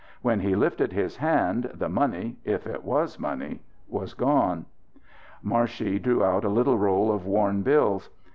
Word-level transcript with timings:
When 0.23 0.39
he 0.39 0.55
lifted 0.55 0.93
his 0.93 1.17
hand 1.17 1.69
the 1.75 1.87
money 1.87 2.37
if 2.43 2.65
it 2.65 2.83
was 2.83 3.19
money 3.19 3.61
was 3.87 4.15
gone. 4.15 4.65
Marshey 5.43 5.99
drew 6.01 6.23
out 6.23 6.43
a 6.43 6.49
little 6.49 6.79
roll 6.79 7.11
of 7.11 7.27
worn 7.27 7.61
bills. 7.61 8.09